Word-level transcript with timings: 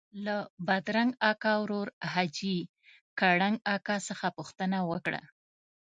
له 0.25 0.37
بادرنګ 0.67 1.11
اکا 1.31 1.53
ورور 1.61 1.87
حاجي 2.11 2.57
کړنګ 3.19 3.57
اکا 3.75 3.95
څخه 4.07 4.27
پوښتنه 4.37 4.77
وکړه. 4.91 5.21